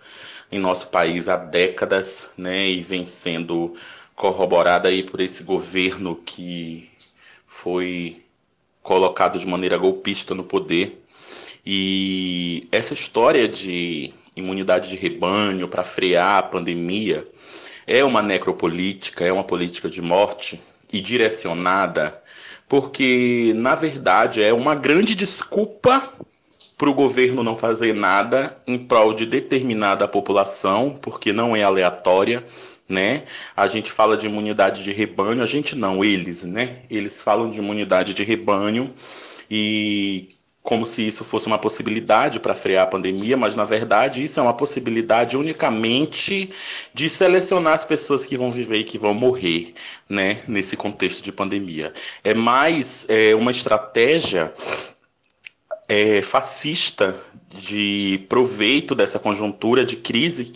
em 0.52 0.58
nosso 0.58 0.88
país 0.88 1.30
há 1.30 1.38
décadas, 1.38 2.32
né, 2.36 2.68
e 2.68 2.82
vem 2.82 3.06
sendo 3.06 3.76
corroborada 4.16 4.90
aí 4.90 5.04
por 5.04 5.20
esse 5.20 5.44
governo 5.44 6.16
que 6.26 6.90
foi 7.46 8.24
colocado 8.82 9.40
de 9.40 9.48
maneira 9.48 9.78
golpista 9.78 10.34
no 10.36 10.44
poder. 10.44 11.04
E 11.66 12.62
essa 12.72 12.94
história 12.94 13.48
de 13.48 14.14
imunidade 14.36 14.90
de 14.90 14.96
rebanho 14.96 15.68
para 15.68 15.84
frear 15.84 16.38
a 16.38 16.44
pandemia 16.44 17.26
é 17.88 18.04
uma 18.04 18.22
necropolítica, 18.22 19.26
é 19.26 19.32
uma 19.32 19.44
política 19.44 19.90
de 19.90 20.02
morte 20.02 20.60
e 20.92 21.00
direcionada 21.00 22.22
porque, 22.74 23.54
na 23.56 23.76
verdade, 23.76 24.42
é 24.42 24.52
uma 24.52 24.74
grande 24.74 25.14
desculpa 25.14 26.12
para 26.76 26.90
o 26.90 26.94
governo 26.94 27.44
não 27.44 27.56
fazer 27.56 27.94
nada 27.94 28.58
em 28.66 28.80
prol 28.80 29.14
de 29.14 29.28
determinada 29.28 30.08
população, 30.08 30.98
porque 31.00 31.32
não 31.32 31.56
é 31.56 31.62
aleatória, 31.62 32.44
né? 32.94 33.24
A 33.58 33.68
gente 33.68 33.92
fala 33.92 34.16
de 34.16 34.28
imunidade 34.28 34.84
de 34.84 34.92
rebanho, 34.94 35.42
a 35.42 35.46
gente 35.46 35.76
não, 35.76 36.06
eles, 36.06 36.44
né? 36.44 36.78
Eles 36.90 37.22
falam 37.22 37.50
de 37.50 37.60
imunidade 37.60 38.14
de 38.14 38.24
rebanho 38.24 38.94
e 39.50 40.30
como 40.64 40.86
se 40.86 41.06
isso 41.06 41.26
fosse 41.26 41.46
uma 41.46 41.60
possibilidade 41.60 42.40
para 42.40 42.56
frear 42.56 42.86
a 42.86 42.88
pandemia, 42.88 43.36
mas 43.36 43.54
na 43.54 43.66
verdade 43.66 44.24
isso 44.24 44.40
é 44.40 44.44
uma 44.44 44.54
possibilidade 44.54 45.36
unicamente 45.36 46.50
de 46.94 47.10
selecionar 47.10 47.74
as 47.74 47.84
pessoas 47.84 48.26
que 48.26 48.38
vão 48.38 48.50
viver 48.50 48.78
e 48.78 48.84
que 48.86 48.98
vão 48.98 49.14
morrer, 49.14 49.74
né, 50.08 50.40
nesse 50.48 50.78
contexto 50.78 51.22
de 51.22 51.34
pandemia. 51.34 51.92
É 52.24 52.34
mais 52.34 53.06
é, 53.10 53.36
uma 53.36 53.52
estratégia 53.52 54.54
é, 55.90 56.22
fascista 56.22 57.14
de 57.54 58.26
proveito 58.28 58.96
dessa 58.96 59.20
conjuntura 59.20 59.86
de 59.86 59.96
crise 59.96 60.54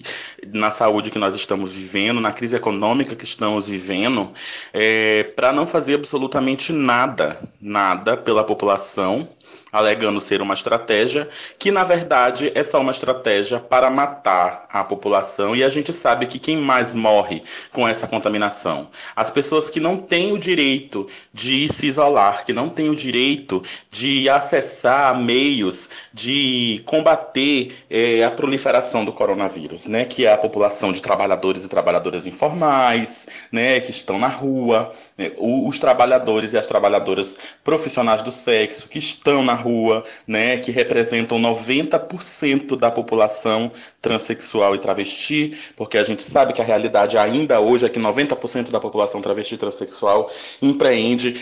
na 0.51 0.71
saúde 0.71 1.09
que 1.09 1.19
nós 1.19 1.35
estamos 1.35 1.73
vivendo, 1.73 2.19
na 2.19 2.33
crise 2.33 2.55
econômica 2.55 3.15
que 3.15 3.23
estamos 3.23 3.67
vivendo, 3.67 4.31
é, 4.73 5.23
para 5.35 5.53
não 5.53 5.67
fazer 5.67 5.95
absolutamente 5.95 6.73
nada, 6.73 7.39
nada 7.61 8.17
pela 8.17 8.43
população 8.43 9.27
alegando 9.71 10.21
ser 10.21 10.41
uma 10.41 10.53
estratégia 10.53 11.27
que, 11.57 11.71
na 11.71 11.83
verdade, 11.83 12.51
é 12.55 12.63
só 12.63 12.79
uma 12.79 12.91
estratégia 12.91 13.59
para 13.59 13.89
matar 13.89 14.65
a 14.71 14.83
população. 14.83 15.55
E 15.55 15.63
a 15.63 15.69
gente 15.69 15.93
sabe 15.93 16.25
que 16.25 16.39
quem 16.39 16.57
mais 16.57 16.93
morre 16.93 17.43
com 17.71 17.87
essa 17.87 18.07
contaminação? 18.07 18.89
As 19.15 19.29
pessoas 19.29 19.69
que 19.69 19.79
não 19.79 19.97
têm 19.97 20.31
o 20.31 20.37
direito 20.37 21.07
de 21.33 21.67
se 21.67 21.87
isolar, 21.87 22.45
que 22.45 22.53
não 22.53 22.69
têm 22.69 22.89
o 22.89 22.95
direito 22.95 23.61
de 23.91 24.29
acessar 24.29 25.19
meios 25.19 25.89
de 26.13 26.81
combater 26.85 27.75
é, 27.89 28.23
a 28.23 28.31
proliferação 28.31 29.05
do 29.05 29.11
coronavírus, 29.11 29.85
né? 29.85 30.05
Que 30.05 30.25
é 30.25 30.33
a 30.33 30.37
população 30.37 30.91
de 30.91 31.01
trabalhadores 31.01 31.65
e 31.65 31.69
trabalhadoras 31.69 32.27
informais, 32.27 33.27
né? 33.51 33.79
Que 33.79 33.91
estão 33.91 34.19
na 34.19 34.27
rua, 34.27 34.91
né? 35.17 35.31
os 35.37 35.79
trabalhadores 35.79 36.53
e 36.53 36.57
as 36.57 36.67
trabalhadoras 36.67 37.37
profissionais 37.63 38.21
do 38.21 38.31
sexo 38.31 38.87
que 38.87 38.99
estão 38.99 39.43
na 39.43 39.53
rua, 39.53 40.03
né, 40.27 40.57
que 40.57 40.71
representam 40.71 41.39
90% 41.41 42.77
da 42.77 42.91
população 42.91 43.71
transexual 44.01 44.75
e 44.75 44.79
travesti, 44.79 45.57
porque 45.75 45.97
a 45.97 46.03
gente 46.03 46.23
sabe 46.23 46.53
que 46.53 46.61
a 46.61 46.65
realidade 46.65 47.17
ainda 47.17 47.59
hoje 47.59 47.85
é 47.85 47.89
que 47.89 47.99
90% 47.99 48.69
da 48.69 48.79
população 48.79 49.21
travesti 49.21 49.55
e 49.55 49.57
transexual 49.57 50.29
empreende 50.61 51.41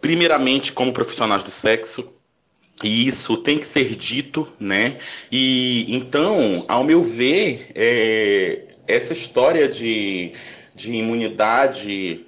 primeiramente 0.00 0.72
como 0.72 0.92
profissionais 0.92 1.42
do 1.42 1.50
sexo, 1.50 2.12
e 2.84 3.06
isso 3.06 3.38
tem 3.38 3.58
que 3.58 3.64
ser 3.64 3.94
dito, 3.96 4.46
né? 4.60 4.98
E 5.32 5.86
então, 5.88 6.64
ao 6.68 6.84
meu 6.84 7.00
ver, 7.00 7.70
é, 7.74 8.64
essa 8.86 9.14
história 9.14 9.66
de, 9.66 10.30
de 10.74 10.92
imunidade 10.92 12.26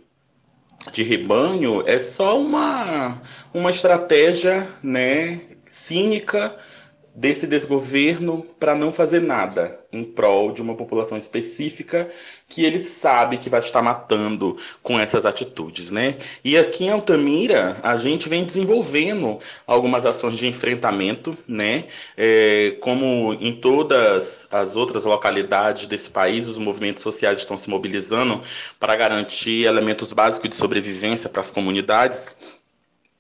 de 0.93 1.03
rebanho 1.03 1.83
é 1.87 1.99
só 1.99 2.41
uma 2.41 3.17
uma 3.53 3.71
estratégia 3.71 4.69
né, 4.83 5.41
cínica 5.63 6.57
desse 7.19 7.49
desgoverno 7.49 8.47
para 8.61 8.77
não 8.77 8.93
fazer 8.93 9.21
nada 9.21 9.81
em 9.93 10.05
prol 10.05 10.53
de 10.53 10.63
uma 10.63 10.75
população 10.75 11.19
específica 11.19 12.09
que 12.49 12.65
ele 12.65 12.79
sabe 12.79 13.39
que 13.39 13.51
vai 13.51 13.59
estar 13.61 13.83
matando 13.83 14.57
com 14.83 15.01
essas 15.01 15.27
atitudes, 15.27 15.91
né? 15.91 16.17
E 16.45 16.57
aqui 16.57 16.85
em 16.85 16.91
Altamira 16.91 17.81
a 17.83 17.97
gente 17.97 18.29
vem 18.29 18.45
desenvolvendo 18.45 19.39
algumas 19.67 20.07
ações 20.07 20.37
de 20.37 20.47
enfrentamento, 20.47 21.37
né? 21.47 21.87
É, 22.17 22.77
como 22.81 23.37
em 23.41 23.53
todas 23.53 24.47
as 24.51 24.77
outras 24.77 25.05
localidades 25.05 25.87
desse 25.87 26.11
país, 26.11 26.47
os 26.47 26.59
movimentos 26.59 27.03
sociais 27.03 27.39
estão 27.39 27.57
se 27.57 27.69
mobilizando 27.69 28.41
para 28.79 28.95
garantir 28.95 29.65
elementos 29.65 30.13
básicos 30.13 30.51
de 30.51 30.57
sobrevivência 30.57 31.29
para 31.29 31.41
as 31.41 31.51
comunidades 31.51 32.58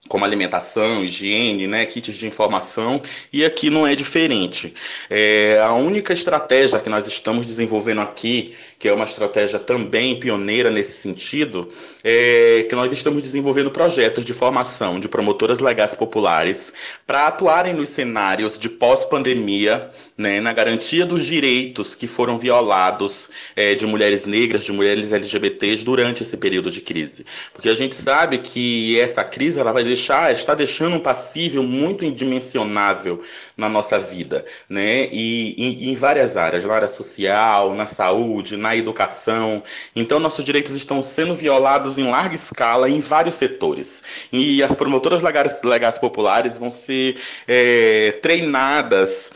como 0.06 0.24
alimentação, 0.24 1.04
higiene, 1.04 1.66
né, 1.66 1.84
kits 1.84 2.16
de 2.16 2.26
informação, 2.26 3.02
e 3.32 3.44
aqui 3.44 3.68
não 3.68 3.86
é 3.86 3.94
diferente. 3.94 4.74
É, 5.10 5.60
a 5.62 5.74
única 5.74 6.12
estratégia 6.12 6.78
que 6.78 6.88
nós 6.88 7.06
estamos 7.06 7.44
desenvolvendo 7.44 8.00
aqui, 8.00 8.54
que 8.78 8.88
é 8.88 8.92
uma 8.92 9.04
estratégia 9.04 9.58
também 9.58 10.18
pioneira 10.18 10.70
nesse 10.70 10.92
sentido, 10.92 11.68
é 12.04 12.64
que 12.68 12.74
nós 12.74 12.92
estamos 12.92 13.20
desenvolvendo 13.22 13.70
projetos 13.70 14.24
de 14.24 14.32
formação 14.32 15.00
de 15.00 15.08
promotoras 15.08 15.58
legais 15.58 15.94
populares 15.94 16.72
para 17.06 17.26
atuarem 17.26 17.74
nos 17.74 17.88
cenários 17.90 18.58
de 18.58 18.68
pós-pandemia, 18.68 19.90
né, 20.16 20.40
na 20.40 20.52
garantia 20.52 21.04
dos 21.04 21.26
direitos 21.26 21.94
que 21.94 22.06
foram 22.06 22.38
violados 22.38 23.30
é, 23.54 23.74
de 23.74 23.86
mulheres 23.86 24.26
negras, 24.26 24.64
de 24.64 24.72
mulheres 24.72 25.12
LGBTs 25.12 25.84
durante 25.84 26.22
esse 26.22 26.36
período 26.36 26.70
de 26.70 26.80
crise. 26.80 27.26
Porque 27.52 27.68
a 27.68 27.74
gente 27.74 27.94
sabe 27.94 28.38
que 28.38 28.98
essa 28.98 29.24
crise 29.24 29.60
ela 29.60 29.72
vai 29.72 29.84
deixar 29.88 30.32
está 30.32 30.54
deixando 30.54 30.96
um 30.96 31.00
passível 31.00 31.62
muito 31.62 32.04
indimensionável 32.04 33.22
na 33.56 33.68
nossa 33.68 33.98
vida, 33.98 34.44
né? 34.68 35.08
E, 35.10 35.54
e 35.56 35.90
em 35.90 35.94
várias 35.96 36.36
áreas, 36.36 36.64
na 36.64 36.74
área 36.74 36.88
social, 36.88 37.74
na 37.74 37.86
saúde, 37.86 38.56
na 38.56 38.76
educação. 38.76 39.62
Então, 39.96 40.20
nossos 40.20 40.44
direitos 40.44 40.74
estão 40.74 41.02
sendo 41.02 41.34
violados 41.34 41.98
em 41.98 42.08
larga 42.08 42.34
escala 42.34 42.88
em 42.88 43.00
vários 43.00 43.34
setores. 43.34 44.02
E 44.32 44.62
as 44.62 44.74
promotoras 44.76 45.22
legais, 45.22 45.54
legais 45.64 45.98
populares 45.98 46.58
vão 46.58 46.70
ser 46.70 47.16
é, 47.46 48.12
treinadas 48.22 49.32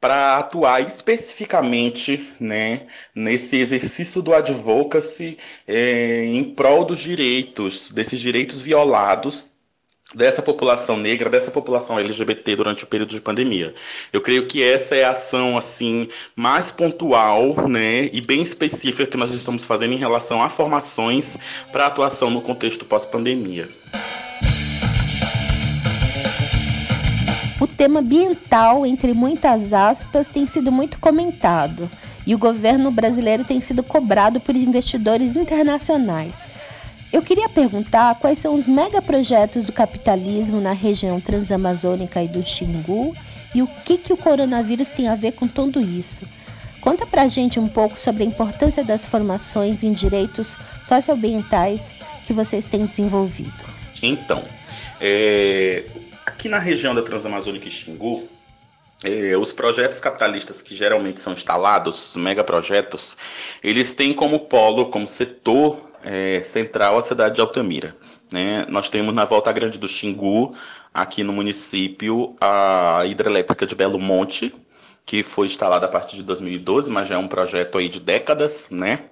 para 0.00 0.38
atuar 0.38 0.80
especificamente 0.80 2.28
né, 2.38 2.86
nesse 3.14 3.56
exercício 3.56 4.22
do 4.22 4.32
advocacy 4.32 5.36
é, 5.66 6.24
em 6.24 6.44
prol 6.44 6.84
dos 6.84 7.00
direitos, 7.00 7.90
desses 7.90 8.20
direitos 8.20 8.62
violados 8.62 9.50
dessa 10.14 10.40
população 10.40 10.96
negra, 10.96 11.28
dessa 11.28 11.50
população 11.50 11.98
LGBT 11.98 12.56
durante 12.56 12.84
o 12.84 12.86
período 12.86 13.10
de 13.10 13.20
pandemia. 13.20 13.74
Eu 14.12 14.20
creio 14.20 14.46
que 14.46 14.62
essa 14.62 14.94
é 14.94 15.04
a 15.04 15.10
ação 15.10 15.56
assim 15.56 16.08
mais 16.34 16.70
pontual, 16.70 17.68
né, 17.68 18.08
e 18.12 18.20
bem 18.20 18.42
específica 18.42 19.06
que 19.06 19.16
nós 19.16 19.32
estamos 19.32 19.64
fazendo 19.64 19.92
em 19.92 19.98
relação 19.98 20.42
a 20.42 20.48
formações 20.48 21.36
para 21.70 21.86
atuação 21.86 22.30
no 22.30 22.40
contexto 22.40 22.84
pós-pandemia. 22.84 23.68
O 27.60 27.66
tema 27.66 28.00
ambiental, 28.00 28.86
entre 28.86 29.12
muitas 29.12 29.72
aspas, 29.72 30.28
tem 30.28 30.46
sido 30.46 30.70
muito 30.70 30.98
comentado 30.98 31.90
e 32.26 32.34
o 32.34 32.38
governo 32.38 32.90
brasileiro 32.90 33.42
tem 33.42 33.60
sido 33.60 33.82
cobrado 33.82 34.38
por 34.38 34.54
investidores 34.54 35.34
internacionais. 35.34 36.48
Eu 37.10 37.22
queria 37.22 37.48
perguntar 37.48 38.16
quais 38.16 38.38
são 38.38 38.52
os 38.52 38.66
megaprojetos 38.66 39.64
do 39.64 39.72
capitalismo 39.72 40.60
na 40.60 40.72
região 40.72 41.18
transamazônica 41.20 42.22
e 42.22 42.28
do 42.28 42.46
Xingu 42.46 43.16
e 43.54 43.62
o 43.62 43.66
que, 43.66 43.96
que 43.96 44.12
o 44.12 44.16
coronavírus 44.16 44.90
tem 44.90 45.08
a 45.08 45.14
ver 45.14 45.32
com 45.32 45.48
tudo 45.48 45.80
isso. 45.80 46.26
Conta 46.82 47.06
pra 47.06 47.26
gente 47.26 47.58
um 47.58 47.68
pouco 47.68 47.98
sobre 47.98 48.22
a 48.22 48.26
importância 48.26 48.84
das 48.84 49.06
formações 49.06 49.82
em 49.82 49.92
direitos 49.92 50.58
socioambientais 50.84 51.96
que 52.24 52.32
vocês 52.32 52.66
têm 52.66 52.84
desenvolvido. 52.84 53.64
Então, 54.02 54.44
é, 55.00 55.84
aqui 56.26 56.48
na 56.48 56.58
região 56.58 56.94
da 56.94 57.02
Transamazônica 57.02 57.66
e 57.66 57.70
Xingu, 57.70 58.28
é, 59.02 59.36
os 59.36 59.50
projetos 59.50 60.00
capitalistas 60.00 60.60
que 60.60 60.76
geralmente 60.76 61.20
são 61.20 61.32
instalados, 61.32 62.10
os 62.10 62.16
megaprojetos, 62.16 63.16
eles 63.62 63.94
têm 63.94 64.12
como 64.12 64.40
polo, 64.40 64.90
como 64.90 65.06
setor 65.06 65.87
é, 66.04 66.42
central 66.42 66.96
a 66.98 67.02
cidade 67.02 67.36
de 67.36 67.40
Altamira. 67.40 67.96
Né? 68.32 68.66
Nós 68.68 68.88
temos 68.88 69.14
na 69.14 69.24
Volta 69.24 69.52
Grande 69.52 69.78
do 69.78 69.88
Xingu, 69.88 70.50
aqui 70.92 71.22
no 71.22 71.32
município, 71.32 72.34
a 72.40 73.02
hidrelétrica 73.06 73.66
de 73.66 73.74
Belo 73.74 73.98
Monte, 73.98 74.54
que 75.04 75.22
foi 75.22 75.46
instalada 75.46 75.86
a 75.86 75.88
partir 75.88 76.16
de 76.16 76.22
2012, 76.22 76.90
mas 76.90 77.08
já 77.08 77.14
é 77.14 77.18
um 77.18 77.28
projeto 77.28 77.78
aí 77.78 77.88
de 77.88 78.00
décadas, 78.00 78.68
né? 78.70 79.04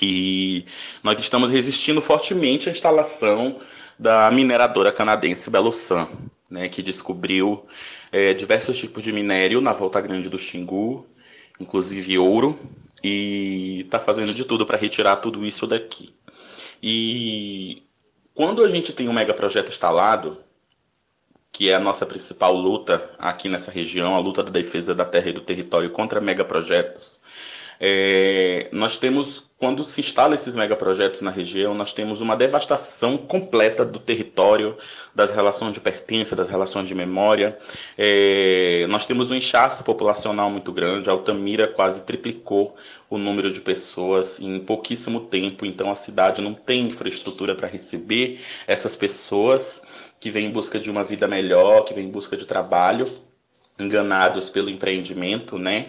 E 0.00 0.64
nós 1.02 1.18
estamos 1.18 1.50
resistindo 1.50 2.00
fortemente 2.00 2.68
à 2.68 2.72
instalação 2.72 3.56
da 3.98 4.30
mineradora 4.30 4.92
canadense 4.92 5.50
Belo 5.50 5.72
San, 5.72 6.06
né, 6.50 6.68
que 6.68 6.82
descobriu 6.82 7.64
é, 8.12 8.34
diversos 8.34 8.76
tipos 8.78 9.02
de 9.02 9.12
minério 9.12 9.60
na 9.60 9.72
Volta 9.72 10.00
Grande 10.00 10.28
do 10.28 10.38
Xingu, 10.38 11.06
inclusive 11.58 12.18
ouro, 12.18 12.58
e 13.02 13.82
está 13.84 13.98
fazendo 13.98 14.32
de 14.32 14.44
tudo 14.44 14.66
para 14.66 14.78
retirar 14.78 15.16
tudo 15.16 15.44
isso 15.44 15.66
daqui. 15.66 16.14
E 16.82 17.82
quando 18.34 18.62
a 18.62 18.68
gente 18.68 18.92
tem 18.92 19.08
um 19.08 19.12
megaprojeto 19.12 19.70
instalado, 19.70 20.36
que 21.52 21.70
é 21.70 21.74
a 21.74 21.80
nossa 21.80 22.04
principal 22.04 22.54
luta 22.54 23.02
aqui 23.18 23.48
nessa 23.48 23.70
região, 23.70 24.14
a 24.14 24.18
luta 24.18 24.42
da 24.42 24.50
defesa 24.50 24.94
da 24.94 25.04
terra 25.04 25.30
e 25.30 25.32
do 25.32 25.40
território 25.40 25.90
contra 25.90 26.20
megaprojetos, 26.20 27.20
é, 27.80 28.68
nós 28.72 28.98
temos, 28.98 29.45
quando 29.58 29.82
se 29.82 30.00
instala 30.00 30.34
esses 30.34 30.54
megaprojetos 30.54 31.22
na 31.22 31.30
região, 31.30 31.72
nós 31.72 31.94
temos 31.94 32.20
uma 32.20 32.36
devastação 32.36 33.16
completa 33.16 33.86
do 33.86 33.98
território, 33.98 34.76
das 35.14 35.32
relações 35.32 35.72
de 35.72 35.80
pertença, 35.80 36.36
das 36.36 36.50
relações 36.50 36.86
de 36.86 36.94
memória. 36.94 37.56
É, 37.96 38.86
nós 38.90 39.06
temos 39.06 39.30
um 39.30 39.34
inchaço 39.34 39.82
populacional 39.82 40.50
muito 40.50 40.70
grande, 40.72 41.08
a 41.08 41.12
Altamira 41.12 41.66
quase 41.66 42.02
triplicou 42.02 42.76
o 43.08 43.16
número 43.16 43.50
de 43.50 43.60
pessoas 43.62 44.40
em 44.40 44.60
pouquíssimo 44.60 45.20
tempo, 45.20 45.64
então 45.64 45.90
a 45.90 45.94
cidade 45.94 46.42
não 46.42 46.52
tem 46.52 46.88
infraestrutura 46.88 47.54
para 47.54 47.66
receber 47.66 48.40
essas 48.66 48.94
pessoas 48.94 49.80
que 50.20 50.30
vêm 50.30 50.46
em 50.46 50.50
busca 50.50 50.78
de 50.78 50.90
uma 50.90 51.02
vida 51.02 51.26
melhor, 51.26 51.84
que 51.84 51.94
vêm 51.94 52.06
em 52.06 52.10
busca 52.10 52.36
de 52.36 52.44
trabalho, 52.44 53.04
enganados 53.78 54.50
pelo 54.50 54.68
empreendimento, 54.68 55.58
né? 55.58 55.86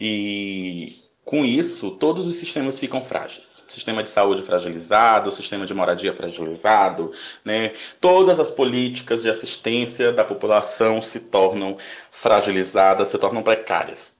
E 0.00 1.07
com 1.28 1.44
isso, 1.44 1.90
todos 1.90 2.26
os 2.26 2.36
sistemas 2.36 2.78
ficam 2.78 3.02
frágeis. 3.02 3.62
sistema 3.68 4.02
de 4.02 4.08
saúde 4.08 4.40
fragilizado, 4.40 5.30
sistema 5.30 5.66
de 5.66 5.74
moradia 5.74 6.10
fragilizado, 6.10 7.12
né? 7.44 7.74
Todas 8.00 8.40
as 8.40 8.48
políticas 8.48 9.20
de 9.20 9.28
assistência 9.28 10.10
da 10.10 10.24
população 10.24 11.02
se 11.02 11.20
tornam 11.28 11.76
fragilizadas, 12.10 13.08
se 13.08 13.18
tornam 13.18 13.42
precárias 13.42 14.14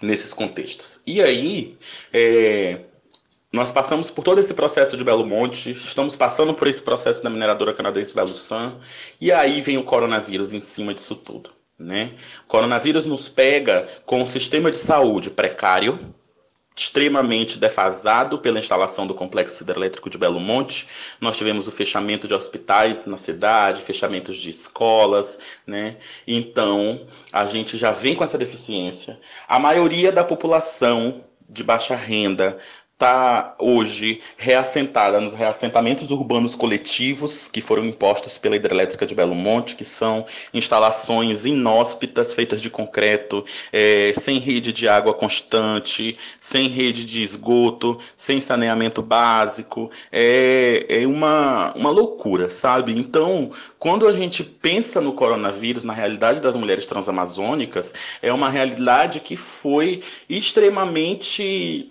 nesses 0.00 0.32
contextos. 0.32 1.02
E 1.06 1.20
aí, 1.20 1.76
é, 2.10 2.86
nós 3.52 3.70
passamos 3.70 4.10
por 4.10 4.24
todo 4.24 4.40
esse 4.40 4.54
processo 4.54 4.96
de 4.96 5.04
Belo 5.04 5.26
Monte, 5.26 5.72
estamos 5.72 6.16
passando 6.16 6.54
por 6.54 6.66
esse 6.68 6.80
processo 6.80 7.22
da 7.22 7.28
mineradora 7.28 7.74
canadense 7.74 8.14
Belo 8.14 8.28
San, 8.28 8.78
e 9.20 9.30
aí 9.30 9.60
vem 9.60 9.76
o 9.76 9.84
coronavírus 9.84 10.54
em 10.54 10.60
cima 10.62 10.94
disso 10.94 11.16
tudo. 11.16 11.50
Né? 11.78 12.12
O 12.44 12.46
coronavírus 12.46 13.06
nos 13.06 13.28
pega 13.28 13.86
com 14.04 14.20
um 14.20 14.26
sistema 14.26 14.70
de 14.70 14.76
saúde 14.76 15.30
precário, 15.30 15.98
extremamente 16.76 17.58
defasado 17.58 18.38
pela 18.38 18.58
instalação 18.58 19.06
do 19.06 19.14
complexo 19.14 19.62
hidrelétrico 19.62 20.08
de 20.08 20.16
Belo 20.16 20.40
Monte. 20.40 20.88
Nós 21.20 21.36
tivemos 21.36 21.68
o 21.68 21.72
fechamento 21.72 22.26
de 22.26 22.34
hospitais 22.34 23.04
na 23.04 23.16
cidade, 23.16 23.82
fechamentos 23.82 24.38
de 24.38 24.50
escolas, 24.50 25.38
né? 25.66 25.96
Então, 26.26 27.06
a 27.32 27.44
gente 27.46 27.76
já 27.76 27.90
vem 27.90 28.14
com 28.14 28.24
essa 28.24 28.38
deficiência. 28.38 29.14
A 29.46 29.58
maioria 29.58 30.10
da 30.10 30.24
população 30.24 31.24
de 31.50 31.64
baixa 31.64 31.96
renda 31.96 32.56
está 33.00 33.54
hoje 33.58 34.20
reassentada 34.36 35.18
nos 35.22 35.32
reassentamentos 35.32 36.10
urbanos 36.10 36.54
coletivos 36.54 37.48
que 37.48 37.62
foram 37.62 37.86
impostos 37.86 38.36
pela 38.36 38.56
hidrelétrica 38.56 39.06
de 39.06 39.14
Belo 39.14 39.34
Monte, 39.34 39.74
que 39.74 39.86
são 39.86 40.26
instalações 40.52 41.46
inóspitas 41.46 42.34
feitas 42.34 42.60
de 42.60 42.68
concreto, 42.68 43.42
é, 43.72 44.12
sem 44.14 44.38
rede 44.38 44.70
de 44.70 44.86
água 44.86 45.14
constante, 45.14 46.18
sem 46.38 46.68
rede 46.68 47.06
de 47.06 47.22
esgoto, 47.22 47.98
sem 48.14 48.38
saneamento 48.38 49.00
básico. 49.00 49.90
É, 50.12 50.84
é 50.86 51.06
uma, 51.06 51.72
uma 51.74 51.88
loucura, 51.88 52.50
sabe? 52.50 52.92
Então, 52.98 53.50
quando 53.78 54.06
a 54.06 54.12
gente 54.12 54.44
pensa 54.44 55.00
no 55.00 55.14
coronavírus, 55.14 55.84
na 55.84 55.94
realidade 55.94 56.38
das 56.38 56.54
mulheres 56.54 56.84
transamazônicas, 56.84 57.94
é 58.20 58.30
uma 58.30 58.50
realidade 58.50 59.20
que 59.20 59.38
foi 59.38 60.02
extremamente 60.28 61.88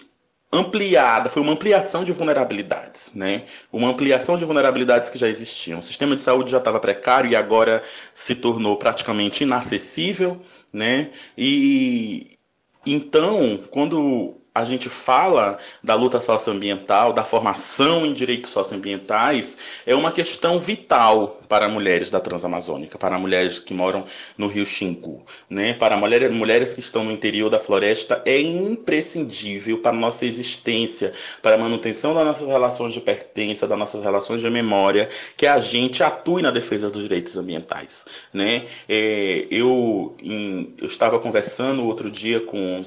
ampliada, 0.52 1.30
foi 1.30 1.42
uma 1.42 1.54
ampliação 1.54 2.04
de 2.04 2.12
vulnerabilidades, 2.12 3.12
né? 3.14 3.44
Uma 3.72 3.90
ampliação 3.90 4.38
de 4.38 4.46
vulnerabilidades 4.46 5.10
que 5.10 5.18
já 5.18 5.28
existiam. 5.28 5.80
O 5.80 5.84
sistema 5.84 6.16
de 6.16 6.22
saúde 6.22 6.52
já 6.52 6.58
estava 6.58 6.80
precário 6.80 7.30
e 7.30 7.36
agora 7.36 7.82
se 8.14 8.36
tornou 8.36 8.76
praticamente 8.78 9.44
inacessível, 9.44 10.40
né? 10.74 11.12
E 11.38 12.38
então, 12.86 13.60
quando 13.70 14.39
a 14.60 14.66
gente 14.66 14.90
fala 14.90 15.58
da 15.84 15.96
luta 15.96 16.20
socioambiental, 16.20 17.14
da 17.14 17.24
formação 17.24 18.06
em 18.06 18.14
direitos 18.14 18.52
socioambientais, 18.52 19.58
é 19.86 19.96
uma 19.96 20.12
questão 20.12 20.60
vital 20.60 21.40
para 21.48 21.68
mulheres 21.68 22.10
da 22.10 22.20
Transamazônica, 22.20 22.98
para 22.98 23.18
mulheres 23.18 23.60
que 23.60 23.74
moram 23.74 24.06
no 24.38 24.48
Rio 24.48 24.66
Xingu, 24.66 25.26
né? 25.50 25.74
Para 25.74 25.96
mulheres, 25.98 26.32
mulheres 26.32 26.74
que 26.74 26.80
estão 26.80 27.04
no 27.04 27.12
interior 27.12 27.50
da 27.50 27.58
floresta, 27.58 28.22
é 28.26 28.40
imprescindível 28.40 29.80
para 29.80 29.96
a 29.96 30.00
nossa 30.00 30.26
existência, 30.26 31.14
para 31.42 31.56
a 31.56 31.58
manutenção 31.58 32.14
das 32.14 32.26
nossas 32.26 32.48
relações 32.48 32.94
de 32.94 33.02
pertença, 33.02 33.68
das 33.68 33.80
nossas 33.80 34.04
relações 34.04 34.42
de 34.42 34.50
memória, 34.50 35.10
que 35.38 35.48
a 35.48 35.60
gente 35.60 36.04
atue 36.04 36.42
na 36.42 36.52
defesa 36.52 36.90
dos 36.90 37.04
direitos 37.04 37.38
ambientais, 37.38 38.06
né? 38.34 38.66
É, 38.88 39.48
eu, 39.50 40.16
em, 40.22 40.74
eu 40.78 40.86
estava 40.86 41.18
conversando 41.18 41.86
outro 41.86 42.12
dia 42.12 42.42
com 42.42 42.82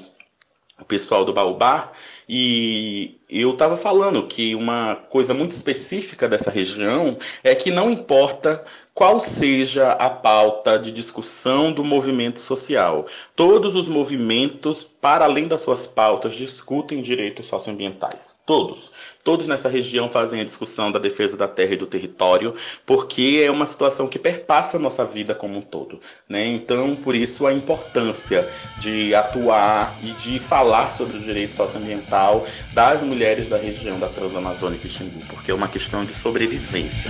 o 0.79 0.85
pessoal 0.85 1.23
do 1.23 1.33
Baobá 1.33 1.91
E 2.27 3.19
eu 3.29 3.51
estava 3.51 3.75
falando 3.75 4.27
que 4.27 4.55
uma 4.55 4.95
coisa 5.09 5.33
muito 5.33 5.51
específica 5.51 6.27
dessa 6.27 6.51
região 6.51 7.17
é 7.43 7.53
que 7.55 7.71
não 7.71 7.89
importa 7.89 8.63
qual 8.93 9.19
seja 9.19 9.91
a 9.93 10.09
pauta 10.09 10.77
de 10.77 10.91
discussão 10.91 11.71
do 11.71 11.83
movimento 11.83 12.39
social. 12.39 13.07
Todos 13.35 13.75
os 13.75 13.87
movimentos, 13.87 14.83
para 14.83 15.25
além 15.25 15.47
das 15.47 15.61
suas 15.61 15.87
pautas, 15.87 16.35
discutem 16.35 17.01
direitos 17.01 17.47
socioambientais. 17.47 18.37
Todos. 18.45 18.91
Todos 19.23 19.47
nessa 19.47 19.67
região 19.67 20.07
fazem 20.07 20.41
a 20.41 20.43
discussão 20.43 20.91
da 20.91 20.99
defesa 20.99 21.35
da 21.35 21.47
terra 21.47 21.73
e 21.73 21.77
do 21.77 21.87
território, 21.87 22.53
porque 22.85 23.41
é 23.43 23.49
uma 23.49 23.65
situação 23.65 24.07
que 24.07 24.19
perpassa 24.19 24.77
a 24.77 24.79
nossa 24.79 25.03
vida 25.03 25.33
como 25.33 25.57
um 25.57 25.61
todo. 25.61 25.99
Né? 26.29 26.45
Então, 26.45 26.95
por 26.95 27.15
isso, 27.15 27.47
a 27.47 27.53
importância 27.53 28.47
de 28.77 29.15
atuar 29.15 29.97
e 30.03 30.11
de 30.11 30.39
falar 30.39 30.91
sobre 30.91 31.17
o 31.17 31.19
direito 31.19 31.55
socioambiental 31.55 32.45
das 32.73 33.01
mulheres 33.01 33.49
da 33.49 33.57
região 33.57 33.99
da 33.99 34.07
Transamazônica 34.07 34.85
e 34.85 34.89
Xingu, 34.89 35.19
porque 35.27 35.49
é 35.49 35.53
uma 35.53 35.67
questão 35.67 36.05
de 36.05 36.13
sobrevivência. 36.13 37.09